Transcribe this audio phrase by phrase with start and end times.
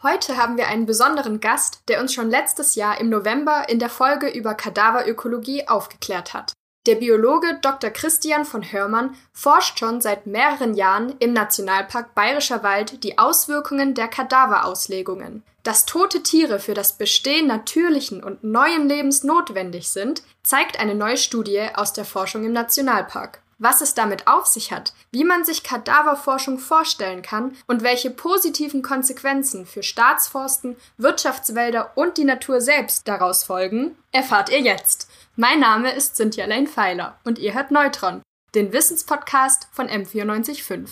[0.00, 3.88] Heute haben wir einen besonderen Gast, der uns schon letztes Jahr im November in der
[3.88, 6.52] Folge über Kadaverökologie aufgeklärt hat.
[6.86, 7.90] Der Biologe Dr.
[7.90, 14.06] Christian von Hörmann forscht schon seit mehreren Jahren im Nationalpark Bayerischer Wald die Auswirkungen der
[14.06, 15.42] Kadaverauslegungen.
[15.64, 21.16] Dass tote Tiere für das Bestehen natürlichen und neuen Lebens notwendig sind, zeigt eine neue
[21.16, 25.62] Studie aus der Forschung im Nationalpark was es damit auf sich hat, wie man sich
[25.62, 33.44] Kadaverforschung vorstellen kann und welche positiven Konsequenzen für Staatsforsten, Wirtschaftswälder und die Natur selbst daraus
[33.44, 35.10] folgen, erfahrt ihr jetzt.
[35.36, 38.22] Mein Name ist Cynthia Lane Pfeiler und ihr hört Neutron,
[38.54, 40.88] den Wissenspodcast von M945.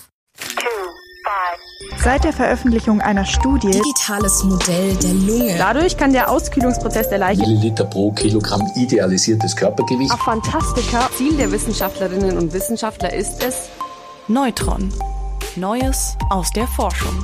[2.02, 5.56] Seit der Veröffentlichung einer Studie Digitales Modell der Lunge.
[5.58, 10.12] Dadurch kann der Auskühlungsprozess der Leiche Milliliter pro Kilogramm idealisiertes Körpergewicht.
[10.14, 11.08] Ach, Fantastika.
[11.16, 13.68] Ziel der Wissenschaftlerinnen und Wissenschaftler ist es,
[14.28, 14.92] Neutron.
[15.56, 17.14] Neues aus der Forschung.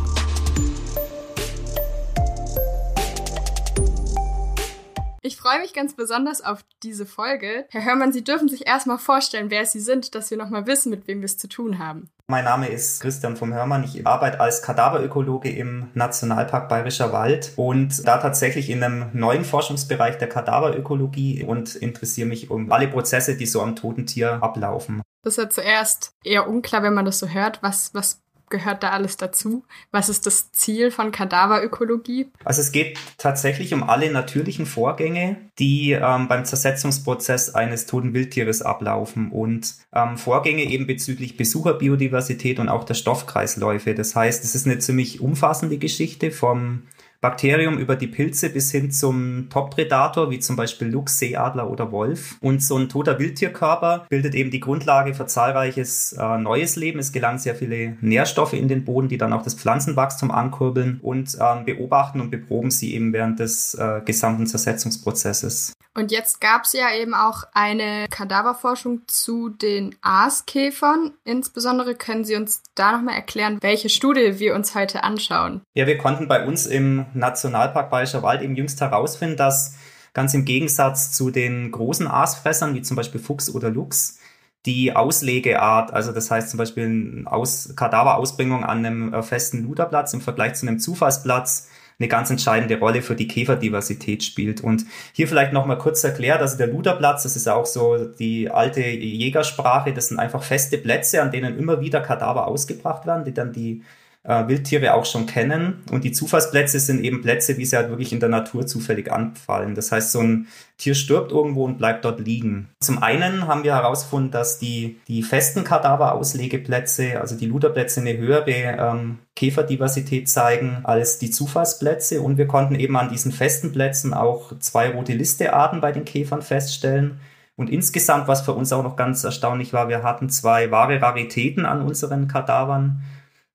[5.33, 7.65] Ich freue mich ganz besonders auf diese Folge.
[7.71, 11.09] Herr Hörmann, Sie dürfen sich erstmal vorstellen, wer Sie sind, dass wir nochmal wissen, mit
[11.09, 12.11] wem wir es zu tun haben.
[12.27, 13.83] Mein Name ist Christian vom Hörmann.
[13.83, 20.19] Ich arbeite als Kadaverökologe im Nationalpark Bayerischer Wald und da tatsächlich in einem neuen Forschungsbereich
[20.19, 25.01] der Kadaverökologie und interessiere mich um alle Prozesse, die so am toten Tier ablaufen.
[25.23, 27.63] Das ist ja zuerst eher unklar, wenn man das so hört.
[27.63, 28.21] Was, was
[28.53, 29.65] gehört da alles dazu?
[29.91, 32.31] Was ist das Ziel von Kadaverökologie?
[32.45, 38.63] Also es geht tatsächlich um alle natürlichen Vorgänge, die ähm, beim Zersetzungsprozess eines toten Wildtieres
[38.63, 43.95] ablaufen und ähm, Vorgänge eben bezüglich Besucherbiodiversität und auch der Stoffkreisläufe.
[43.95, 46.83] Das heißt, es ist eine ziemlich umfassende Geschichte vom
[47.23, 52.37] Bakterium über die Pilze bis hin zum Top-Predator, wie zum Beispiel Luchs, Seeadler oder Wolf.
[52.41, 56.99] Und so ein toter Wildtierkörper bildet eben die Grundlage für zahlreiches äh, neues Leben.
[56.99, 61.39] Es gelangen sehr viele Nährstoffe in den Boden, die dann auch das Pflanzenwachstum ankurbeln und
[61.41, 65.75] ähm, beobachten und beproben sie eben während des äh, gesamten Zersetzungsprozesses.
[65.95, 71.13] Und jetzt gab es ja eben auch eine Kadaverforschung zu den Aaskäfern.
[71.25, 75.61] Insbesondere können Sie uns da nochmal erklären, welche Studie wir uns heute anschauen.
[75.75, 79.75] Ja, wir konnten bei uns im Nationalpark Bayerischer Wald eben jüngst herausfinden, dass
[80.15, 84.19] ganz im Gegensatz zu den großen Aasfressern, wie zum Beispiel Fuchs oder Luchs,
[84.65, 90.15] die Auslegeart, also das heißt zum Beispiel eine Aus Kadaverausbringung an einem äh, festen Luderplatz
[90.15, 94.61] im Vergleich zu einem Zufallsplatz eine ganz entscheidende Rolle für die Käferdiversität spielt.
[94.61, 98.81] Und hier vielleicht nochmal kurz erklärt, also der Luderplatz, das ist auch so die alte
[98.81, 103.53] Jägersprache, das sind einfach feste Plätze, an denen immer wieder Kadaver ausgebracht werden, die dann
[103.53, 103.83] die
[104.25, 105.83] äh, Wildtiere auch schon kennen.
[105.91, 109.75] Und die Zufallsplätze sind eben Plätze, wie sie halt wirklich in der Natur zufällig anfallen.
[109.75, 110.47] Das heißt, so ein
[110.79, 112.69] Tier stirbt irgendwo und bleibt dort liegen.
[112.81, 118.51] Zum einen haben wir herausgefunden, dass die, die festen Kadaverauslegeplätze, also die Luderplätze, eine höhere
[118.51, 122.21] ähm, Käferdiversität zeigen als die Zufallsplätze.
[122.21, 126.43] Und wir konnten eben an diesen festen Plätzen auch zwei rote Listearten bei den Käfern
[126.43, 127.21] feststellen.
[127.57, 131.67] Und insgesamt, was für uns auch noch ganz erstaunlich war, wir hatten zwei wahre Raritäten
[131.67, 133.03] an unseren Kadavern.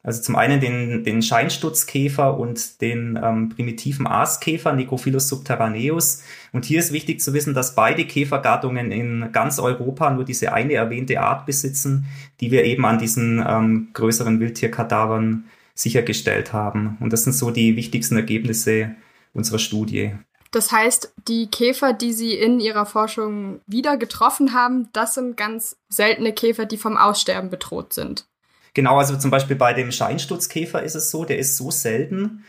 [0.04, 6.24] Also zum einen den, den Scheinstutzkäfer und den ähm, primitiven Aaskäfer Necrophilus subterraneus.
[6.54, 10.74] Und hier ist wichtig zu wissen, dass beide Käfergattungen in ganz Europa nur diese eine
[10.74, 12.06] erwähnte Art besitzen,
[12.40, 16.98] die wir eben an diesen ähm, größeren Wildtierkadavern sichergestellt haben.
[17.00, 18.96] Und das sind so die wichtigsten Ergebnisse
[19.34, 20.14] unserer Studie.
[20.52, 25.78] Das heißt, die Käfer, die Sie in Ihrer Forschung wieder getroffen haben, das sind ganz
[25.90, 28.26] seltene Käfer, die vom Aussterben bedroht sind.
[28.74, 32.44] Genau, also zum Beispiel bei dem Scheinstutzkäfer ist es so, der ist so selten,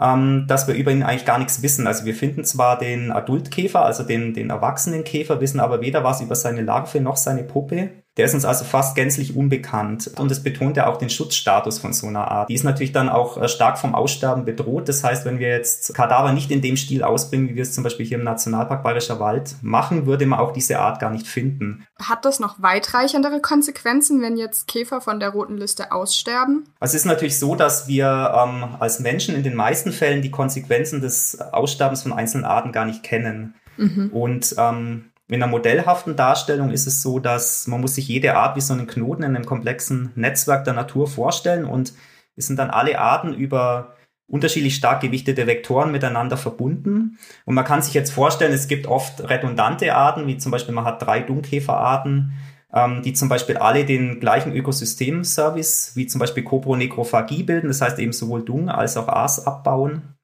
[0.00, 1.86] ähm, dass wir über ihn eigentlich gar nichts wissen.
[1.86, 6.20] Also wir finden zwar den Adultkäfer, also den, den erwachsenen Käfer, wissen aber weder was
[6.20, 7.90] über seine Larve noch seine Puppe.
[8.18, 10.10] Der ist uns also fast gänzlich unbekannt.
[10.18, 12.48] Und es betont ja auch den Schutzstatus von so einer Art.
[12.48, 14.88] Die ist natürlich dann auch äh, stark vom Aussterben bedroht.
[14.88, 17.84] Das heißt, wenn wir jetzt Kadaver nicht in dem Stil ausbringen, wie wir es zum
[17.84, 21.86] Beispiel hier im Nationalpark Bayerischer Wald machen, würde man auch diese Art gar nicht finden.
[22.02, 26.64] Hat das noch weitreichendere Konsequenzen, wenn jetzt Käfer von der roten Liste aussterben?
[26.80, 30.30] Also es ist natürlich so, dass wir ähm, als Menschen in den meisten Fällen die
[30.30, 33.54] Konsequenzen des Aussterbens von einzelnen Arten gar nicht kennen.
[33.76, 34.10] Mhm.
[34.12, 38.56] Und ähm, in einer modellhaften Darstellung ist es so, dass man muss sich jede Art
[38.56, 41.92] wie so einen Knoten in einem komplexen Netzwerk der Natur vorstellen und
[42.34, 43.94] es sind dann alle Arten über
[44.26, 47.18] unterschiedlich stark gewichtete Vektoren miteinander verbunden.
[47.44, 50.84] Und man kann sich jetzt vorstellen, es gibt oft redundante Arten, wie zum Beispiel man
[50.84, 52.32] hat drei Dungkäferarten,
[52.72, 57.98] ähm, die zum Beispiel alle den gleichen Ökosystemservice, wie zum Beispiel Copronekrophagie bilden, das heißt
[57.98, 60.14] eben sowohl Dung als auch Aas abbauen.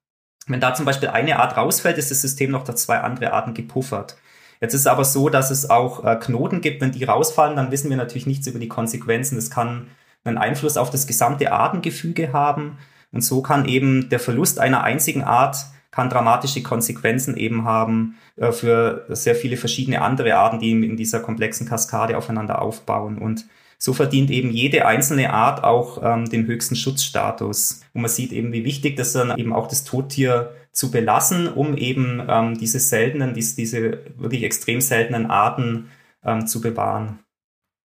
[0.46, 3.54] Wenn da zum Beispiel eine Art rausfällt, ist das System noch durch zwei andere Arten
[3.54, 4.16] gepuffert.
[4.64, 6.80] Jetzt ist es aber so, dass es auch äh, Knoten gibt.
[6.80, 9.36] Wenn die rausfallen, dann wissen wir natürlich nichts über die Konsequenzen.
[9.36, 9.88] Das kann
[10.24, 12.78] einen Einfluss auf das gesamte Artengefüge haben.
[13.12, 15.56] Und so kann eben der Verlust einer einzigen Art
[15.90, 21.20] kann dramatische Konsequenzen eben haben äh, für sehr viele verschiedene andere Arten, die in dieser
[21.20, 23.18] komplexen Kaskade aufeinander aufbauen.
[23.18, 23.44] Und
[23.78, 27.82] so verdient eben jede einzelne Art auch ähm, den höchsten Schutzstatus.
[27.92, 31.76] Und man sieht eben, wie wichtig das dann eben auch das Tottier zu belassen, um
[31.76, 35.90] eben ähm, diese seltenen, diese, diese wirklich extrem seltenen Arten
[36.24, 37.20] ähm, zu bewahren.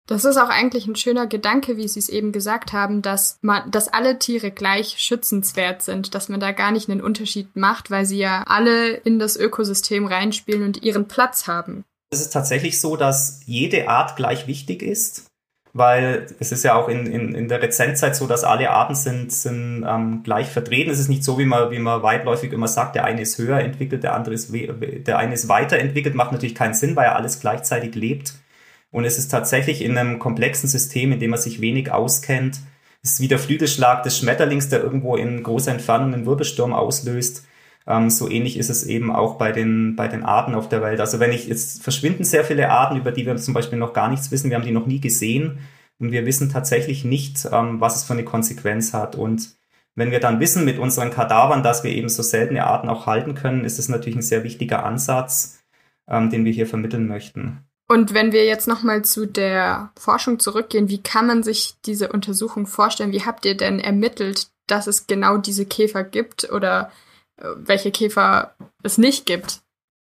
[0.09, 3.69] Das ist auch eigentlich ein schöner Gedanke, wie Sie es eben gesagt haben, dass man,
[3.69, 8.07] dass alle Tiere gleich schützenswert sind, dass man da gar nicht einen Unterschied macht, weil
[8.07, 11.85] sie ja alle in das Ökosystem reinspielen und ihren Platz haben.
[12.09, 15.28] Es ist tatsächlich so, dass jede Art gleich wichtig ist,
[15.73, 19.31] weil es ist ja auch in, in, in der Rezentzeit so, dass alle Arten sind,
[19.31, 20.89] sind ähm, gleich vertreten.
[20.89, 23.59] Es ist nicht so, wie man, wie man weitläufig immer sagt, der eine ist höher
[23.59, 27.39] entwickelt, der andere ist, der eine ist weiterentwickelt, macht natürlich keinen Sinn, weil er alles
[27.39, 28.33] gleichzeitig lebt.
[28.91, 32.59] Und es ist tatsächlich in einem komplexen System, in dem man sich wenig auskennt.
[33.03, 37.45] Es ist wie der Flügelschlag des Schmetterlings, der irgendwo in großer Entfernung einen Wirbelsturm auslöst.
[37.87, 40.99] Ähm, so ähnlich ist es eben auch bei den, bei den Arten auf der Welt.
[40.99, 44.09] Also wenn ich, jetzt verschwinden sehr viele Arten, über die wir zum Beispiel noch gar
[44.09, 44.49] nichts wissen.
[44.49, 45.59] Wir haben die noch nie gesehen.
[45.99, 49.15] Und wir wissen tatsächlich nicht, ähm, was es für eine Konsequenz hat.
[49.15, 49.57] Und
[49.95, 53.35] wenn wir dann wissen mit unseren Kadavern, dass wir eben so seltene Arten auch halten
[53.35, 55.59] können, ist es natürlich ein sehr wichtiger Ansatz,
[56.07, 57.65] ähm, den wir hier vermitteln möchten.
[57.89, 62.67] Und wenn wir jetzt nochmal zu der Forschung zurückgehen, wie kann man sich diese Untersuchung
[62.67, 63.11] vorstellen?
[63.11, 66.91] Wie habt ihr denn ermittelt, dass es genau diese Käfer gibt oder
[67.55, 68.53] welche Käfer
[68.83, 69.61] es nicht gibt?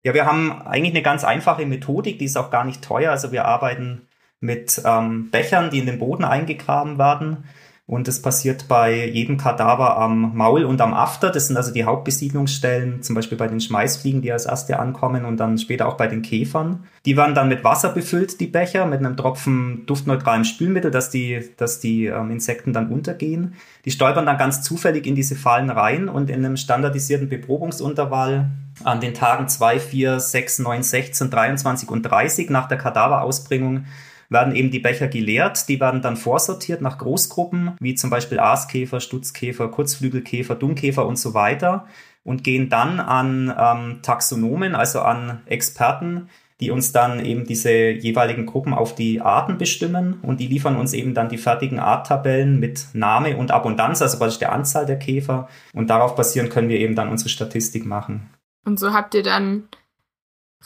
[0.02, 3.10] Ja, wir haben eigentlich eine ganz einfache Methodik, die ist auch gar nicht teuer.
[3.10, 4.06] Also wir arbeiten
[4.40, 7.44] mit ähm, Bechern, die in den Boden eingegraben werden.
[7.88, 11.30] Und das passiert bei jedem Kadaver am Maul und am After.
[11.30, 15.36] Das sind also die Hauptbesiedlungsstellen, zum Beispiel bei den Schmeißfliegen, die als erste ankommen und
[15.36, 16.84] dann später auch bei den Käfern.
[17.04, 21.48] Die werden dann mit Wasser befüllt, die Becher, mit einem Tropfen duftneutralem Spülmittel, dass die,
[21.58, 23.54] dass die ähm, Insekten dann untergehen.
[23.84, 28.50] Die stolpern dann ganz zufällig in diese Fallen rein und in einem standardisierten Beprobungsuntervall
[28.82, 33.84] an den Tagen 2, 4, 6, 9, 16, 23 und 30 nach der Kadaverausbringung
[34.28, 35.68] werden eben die Becher geleert.
[35.68, 41.34] Die werden dann vorsortiert nach Großgruppen, wie zum Beispiel Aaskäfer, Stutzkäfer, Kurzflügelkäfer, Dummkäfer und so
[41.34, 41.86] weiter
[42.26, 46.28] und gehen dann an ähm, Taxonomen, also an Experten,
[46.60, 50.92] die uns dann eben diese jeweiligen Gruppen auf die Arten bestimmen und die liefern uns
[50.92, 55.48] eben dann die fertigen Arttabellen mit Name und Abundanz, also praktisch der Anzahl der Käfer
[55.72, 58.28] und darauf basierend können wir eben dann unsere Statistik machen.
[58.64, 59.68] Und so habt ihr dann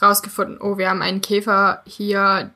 [0.01, 2.51] rausgefunden, oh, wir haben einen Käfer hier,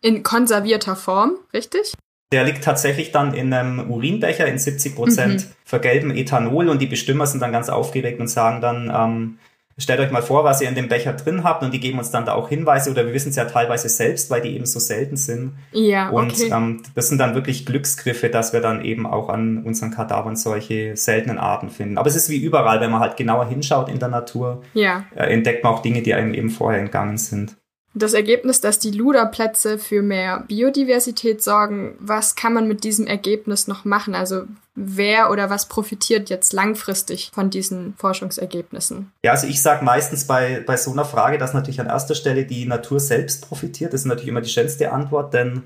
[0.00, 1.94] in konservierter Form, richtig?
[2.32, 5.52] Der liegt tatsächlich dann in einem Urinbecher in 70 Prozent mhm.
[5.64, 9.38] vergelben Ethanol und die Bestimmer sind dann ganz aufgeregt und sagen dann, ähm,
[9.80, 12.10] stellt euch mal vor, was ihr in dem Becher drin habt und die geben uns
[12.10, 14.78] dann da auch Hinweise oder wir wissen es ja teilweise selbst, weil die eben so
[14.78, 15.54] selten sind.
[15.72, 16.50] Ja, und okay.
[16.52, 20.96] ähm, das sind dann wirklich Glücksgriffe, dass wir dann eben auch an unseren Kadavern solche
[20.96, 21.98] seltenen Arten finden.
[21.98, 25.04] Aber es ist wie überall, wenn man halt genauer hinschaut in der Natur, ja.
[25.14, 27.56] äh, entdeckt man auch Dinge, die einem eben vorher entgangen sind.
[27.92, 33.66] Das Ergebnis, dass die Luderplätze für mehr Biodiversität sorgen, was kann man mit diesem Ergebnis
[33.66, 34.14] noch machen?
[34.14, 34.44] Also
[34.76, 39.10] wer oder was profitiert jetzt langfristig von diesen Forschungsergebnissen?
[39.24, 42.44] Ja, also ich sage meistens bei, bei so einer Frage, dass natürlich an erster Stelle
[42.44, 43.92] die Natur selbst profitiert.
[43.92, 45.64] Das ist natürlich immer die schönste Antwort, denn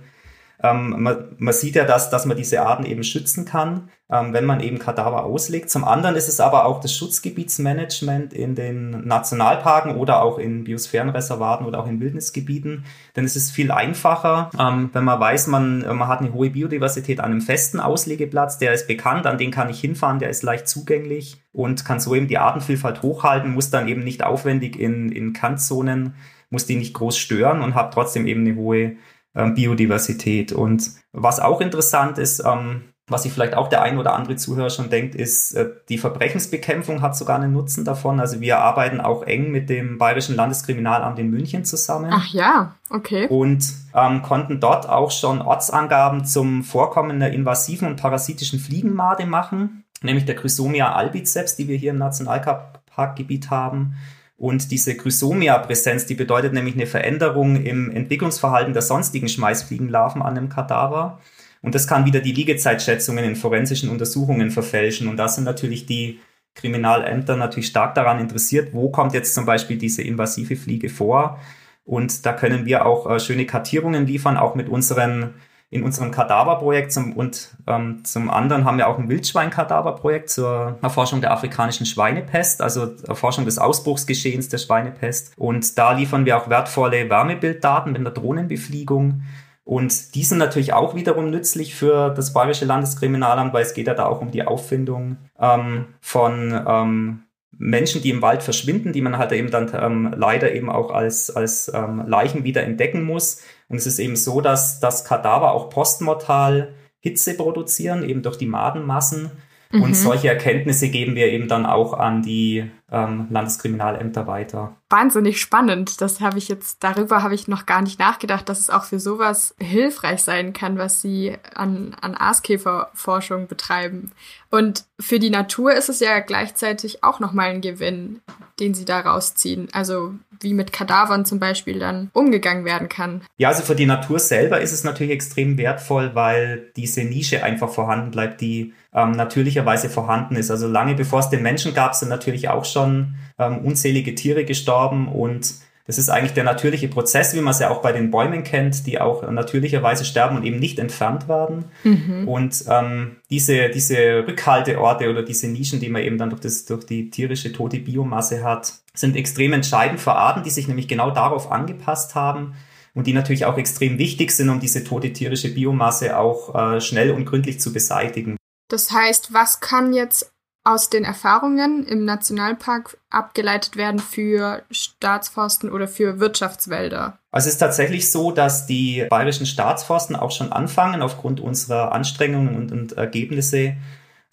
[0.62, 4.44] ähm, man, man, sieht ja, dass, dass man diese Arten eben schützen kann, ähm, wenn
[4.44, 5.68] man eben Kadaver auslegt.
[5.68, 11.66] Zum anderen ist es aber auch das Schutzgebietsmanagement in den Nationalparken oder auch in Biosphärenreservaten
[11.66, 12.84] oder auch in Wildnisgebieten.
[13.16, 17.20] Denn es ist viel einfacher, ähm, wenn man weiß, man, man hat eine hohe Biodiversität
[17.20, 20.68] an einem festen Auslegeplatz, der ist bekannt, an den kann ich hinfahren, der ist leicht
[20.68, 25.32] zugänglich und kann so eben die Artenvielfalt hochhalten, muss dann eben nicht aufwendig in, in
[25.32, 26.14] Kantzonen,
[26.50, 28.96] muss die nicht groß stören und habe trotzdem eben eine hohe
[29.34, 30.52] ähm, Biodiversität.
[30.52, 34.70] Und was auch interessant ist, ähm, was sich vielleicht auch der ein oder andere Zuhörer
[34.70, 38.18] schon denkt, ist, äh, die Verbrechensbekämpfung hat sogar einen Nutzen davon.
[38.18, 42.10] Also wir arbeiten auch eng mit dem Bayerischen Landeskriminalamt in München zusammen.
[42.12, 43.26] Ach ja, okay.
[43.28, 43.62] Und
[43.94, 50.24] ähm, konnten dort auch schon Ortsangaben zum Vorkommen der invasiven und parasitischen Fliegenmade machen, nämlich
[50.24, 53.96] der Chrysomia albiceps, die wir hier im Nationalparkgebiet haben.
[54.44, 60.50] Und diese Chrysomia-Präsenz, die bedeutet nämlich eine Veränderung im Entwicklungsverhalten der sonstigen Schmeißfliegenlarven an einem
[60.50, 61.18] Kadaver.
[61.62, 65.08] Und das kann wieder die Liegezeitschätzungen in forensischen Untersuchungen verfälschen.
[65.08, 66.20] Und da sind natürlich die
[66.54, 71.40] Kriminalämter natürlich stark daran interessiert, wo kommt jetzt zum Beispiel diese invasive Fliege vor.
[71.86, 75.36] Und da können wir auch äh, schöne Kartierungen liefern, auch mit unseren
[75.74, 81.20] in unserem Kadaverprojekt zum, und ähm, zum anderen haben wir auch ein Wildschwein-Kadaverprojekt zur Erforschung
[81.20, 85.32] der afrikanischen Schweinepest, also Erforschung des Ausbruchsgeschehens der Schweinepest.
[85.36, 89.22] Und da liefern wir auch wertvolle Wärmebilddaten mit einer Drohnenbefliegung
[89.64, 93.94] Und die sind natürlich auch wiederum nützlich für das Bayerische Landeskriminalamt, weil es geht ja
[93.94, 97.23] da auch um die Auffindung ähm, von ähm,
[97.58, 101.34] Menschen, die im Wald verschwinden, die man halt eben dann ähm, leider eben auch als,
[101.34, 103.42] als ähm, Leichen wieder entdecken muss.
[103.68, 108.46] Und es ist eben so, dass das Kadaver auch postmortal Hitze produzieren, eben durch die
[108.46, 109.30] Madenmassen.
[109.74, 109.82] Mhm.
[109.82, 114.76] Und solche Erkenntnisse geben wir eben dann auch an die ähm, Landeskriminalämter weiter.
[114.88, 116.00] Wahnsinnig spannend.
[116.00, 119.00] Das habe ich jetzt, darüber habe ich noch gar nicht nachgedacht, dass es auch für
[119.00, 124.12] sowas hilfreich sein kann, was sie an, an Aaskäferforschung betreiben.
[124.54, 128.20] Und für die Natur ist es ja gleichzeitig auch nochmal ein Gewinn,
[128.60, 129.66] den sie da rausziehen.
[129.72, 133.22] Also wie mit Kadavern zum Beispiel dann umgegangen werden kann.
[133.36, 137.68] Ja, also für die Natur selber ist es natürlich extrem wertvoll, weil diese Nische einfach
[137.68, 140.52] vorhanden bleibt, die ähm, natürlicherweise vorhanden ist.
[140.52, 145.08] Also lange bevor es den Menschen gab, sind natürlich auch schon ähm, unzählige Tiere gestorben
[145.08, 145.52] und
[145.86, 148.86] das ist eigentlich der natürliche Prozess, wie man es ja auch bei den Bäumen kennt,
[148.86, 151.66] die auch natürlicherweise sterben und eben nicht entfernt werden.
[151.82, 152.26] Mhm.
[152.26, 156.84] Und ähm, diese, diese Rückhalteorte oder diese Nischen, die man eben dann durch, das, durch
[156.86, 161.52] die tierische tote Biomasse hat, sind extrem entscheidend für Arten, die sich nämlich genau darauf
[161.52, 162.54] angepasst haben
[162.94, 167.10] und die natürlich auch extrem wichtig sind, um diese tote tierische Biomasse auch äh, schnell
[167.10, 168.36] und gründlich zu beseitigen.
[168.68, 170.33] Das heißt, was kann jetzt
[170.64, 177.18] aus den Erfahrungen im Nationalpark abgeleitet werden für Staatsforsten oder für Wirtschaftswälder?
[177.30, 182.56] Also es ist tatsächlich so, dass die bayerischen Staatsforsten auch schon anfangen, aufgrund unserer Anstrengungen
[182.56, 183.76] und, und Ergebnisse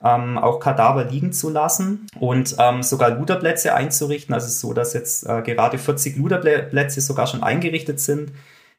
[0.01, 4.33] ähm, auch Kadaver liegen zu lassen und ähm, sogar Luderplätze einzurichten.
[4.33, 8.31] Also es ist so, dass jetzt äh, gerade 40 Luderplätze sogar schon eingerichtet sind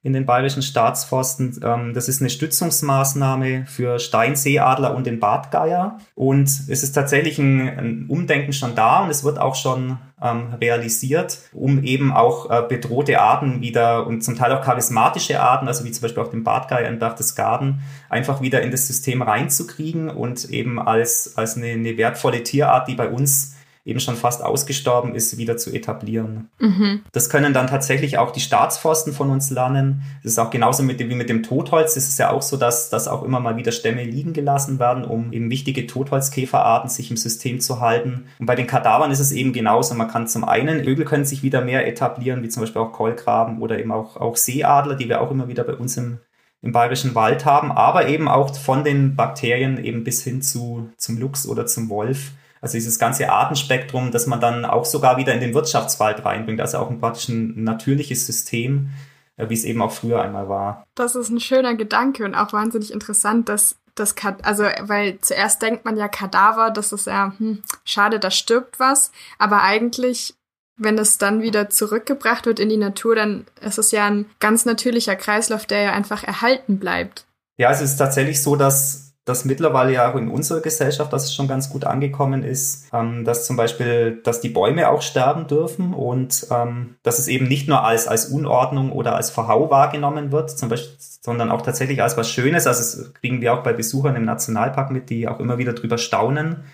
[0.02, 1.61] in den bayerischen Staatsforsten.
[1.62, 5.99] Ähm, das ist eine Stützungsmaßnahme für Steinseeadler und den Bartgeier.
[6.14, 10.54] Und es ist tatsächlich ein, ein Umdenken schon da und es wird auch schon ähm,
[10.61, 15.85] realisiert, um eben auch äh, bedrohte Arten wieder und zum Teil auch charismatische Arten, also
[15.85, 20.50] wie zum Beispiel auch den Bartgeier im Berchtesgaden, einfach wieder in das System reinzukriegen und
[20.50, 23.54] eben als, als eine, eine wertvolle Tierart, die bei uns
[23.85, 26.51] eben schon fast ausgestorben ist, wieder zu etablieren.
[26.61, 27.01] Mhm.
[27.11, 30.03] Das können dann tatsächlich auch die Staatsforsten von uns lernen.
[30.23, 31.95] Das ist auch genauso mit, wie mit dem Totholz.
[31.95, 35.05] Das ist ja auch so, dass, dass auch immer mal wieder Stämme liegen gelassen werden,
[35.05, 38.27] um eben wichtige Totholzkäferarten sich im System zu halten.
[38.39, 39.95] Und bei den Kadavern ist es eben genauso.
[39.95, 43.61] Man kann zum einen, Vögel können sich wieder mehr etablieren, wie zum Beispiel auch Keulgraben
[43.61, 46.19] oder eben auch, auch Seeadler, die wir auch immer wieder bei uns im
[46.65, 51.19] im bayerischen Wald haben, aber eben auch von den Bakterien eben bis hin zu, zum
[51.19, 52.31] Luchs oder zum Wolf
[52.62, 56.78] also dieses ganze Artenspektrum, das man dann auch sogar wieder in den Wirtschaftswald reinbringt, also
[56.78, 58.90] auch ein praktisch ein natürliches System,
[59.37, 60.85] äh, wie es eben auch früher einmal war.
[60.95, 65.85] Das ist ein schöner Gedanke und auch wahnsinnig interessant, dass das also weil zuerst denkt
[65.85, 70.35] man ja Kadaver, das ist ja hm, schade, da stirbt was, aber eigentlich
[70.78, 74.64] wenn es dann wieder zurückgebracht wird in die Natur, dann ist es ja ein ganz
[74.64, 77.26] natürlicher Kreislauf, der ja einfach erhalten bleibt.
[77.59, 81.35] Ja, es ist tatsächlich so, dass dass mittlerweile ja auch in unserer Gesellschaft, dass es
[81.35, 85.95] schon ganz gut angekommen ist, ähm, dass zum Beispiel, dass die Bäume auch sterben dürfen
[85.95, 90.50] und ähm, dass es eben nicht nur als, als Unordnung oder als Verhau wahrgenommen wird,
[90.50, 92.67] zum Beispiel, sondern auch tatsächlich als was Schönes.
[92.67, 95.99] Also das kriegen wir auch bei Besuchern im Nationalpark mit, die auch immer wieder drüber
[95.99, 96.64] staunen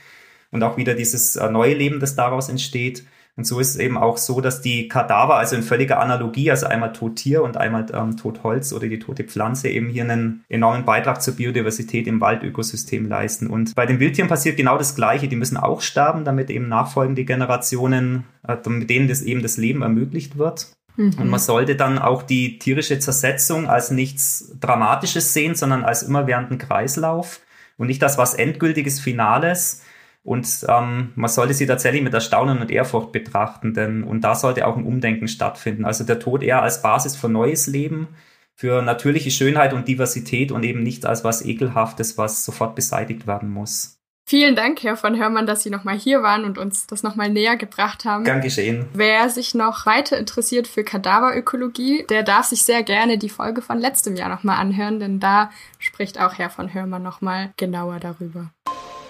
[0.51, 3.05] und auch wieder dieses äh, neue Leben, das daraus entsteht.
[3.39, 6.67] Und so ist es eben auch so, dass die Kadaver, also in völliger Analogie, also
[6.67, 11.23] einmal Tottier und einmal ähm, Totholz oder die tote Pflanze, eben hier einen enormen Beitrag
[11.23, 13.47] zur Biodiversität im Waldökosystem leisten.
[13.47, 15.29] Und bei den Wildtieren passiert genau das Gleiche.
[15.29, 19.83] Die müssen auch sterben, damit eben nachfolgende Generationen, äh, mit denen das eben das Leben
[19.83, 20.73] ermöglicht wird.
[20.97, 21.15] Mhm.
[21.21, 26.59] Und man sollte dann auch die tierische Zersetzung als nichts Dramatisches sehen, sondern als immerwährenden
[26.59, 27.39] Kreislauf
[27.77, 29.85] und nicht als was Endgültiges, Finales,
[30.29, 34.67] und ähm, man sollte sie tatsächlich mit Erstaunen und Ehrfurcht betrachten, denn und da sollte
[34.67, 35.87] auch ein Umdenken stattfinden.
[35.87, 38.09] Also der Tod eher als Basis für neues Leben,
[38.55, 43.49] für natürliche Schönheit und Diversität und eben nicht als was Ekelhaftes, was sofort beseitigt werden
[43.49, 44.01] muss.
[44.27, 47.57] Vielen Dank, Herr von Hörmann, dass Sie nochmal hier waren und uns das nochmal näher
[47.57, 48.25] gebracht haben.
[48.25, 48.85] Gern geschehen.
[48.93, 53.79] Wer sich noch weiter interessiert für Kadaverökologie, der darf sich sehr gerne die Folge von
[53.79, 58.51] letztem Jahr nochmal anhören, denn da spricht auch Herr von Hörmann nochmal genauer darüber.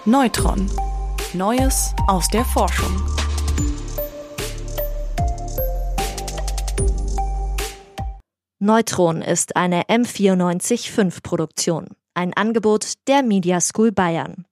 [0.05, 0.69] Neutron
[1.35, 3.05] Neues aus der Forschung.
[8.57, 14.45] Neutron ist eine M945 Produktion, ein Angebot der Media School Bayern.